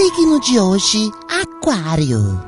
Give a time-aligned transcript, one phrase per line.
[0.00, 2.42] Signo de hoje, Aquário.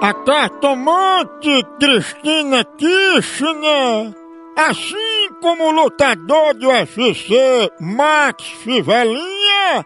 [0.00, 4.14] A cartomante Cristina Kirchner,
[4.56, 9.84] assim como o lutador do UFC Max Fivelinha,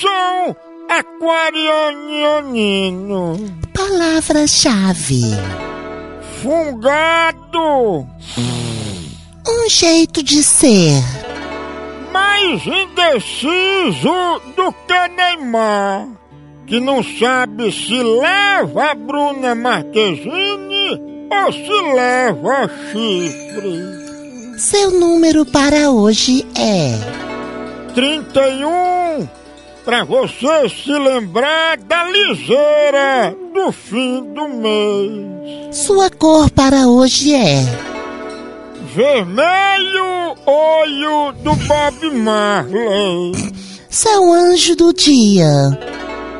[0.00, 0.56] são
[0.88, 3.38] aquarianianinos.
[3.72, 5.22] Palavra-chave:
[6.42, 8.04] Fungado,
[9.48, 11.19] um jeito de ser.
[12.50, 16.08] Mais indeciso do que Neymar,
[16.66, 21.00] que não sabe se leva a Bruna Marquezine
[21.30, 24.58] ou se leva chifre.
[24.58, 26.98] Seu número para hoje é
[27.94, 29.28] 31
[29.84, 35.76] para você se lembrar da ligeira do fim do mês.
[35.76, 37.89] sua cor para hoje é
[38.92, 43.32] Vermelho olho do Bob Marley.
[43.88, 45.46] seu anjo do dia.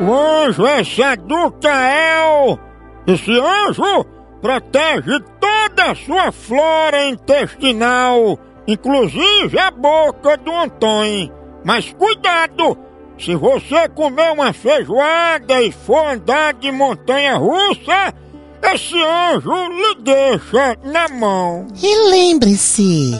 [0.01, 2.59] O anjo é Saducael.
[3.07, 4.05] Esse anjo
[4.41, 11.33] protege toda a sua flora intestinal, inclusive a boca do Antônio.
[11.65, 12.77] Mas cuidado!
[13.17, 18.13] Se você comer uma feijoada e for andar de montanha russa,
[18.63, 21.67] esse anjo lhe deixa na mão.
[21.83, 23.19] E lembre-se,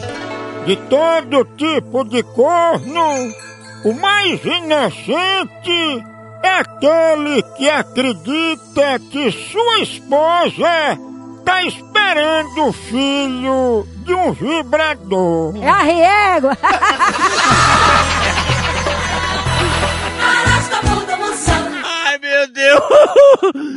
[0.65, 3.33] De todo tipo de corno,
[3.83, 6.05] o mais inocente
[6.43, 10.97] é aquele que acredita que sua esposa
[11.43, 15.55] tá esperando o filho de um vibrador.
[15.61, 16.57] É a régua.
[21.83, 23.71] Ai, meu Deus!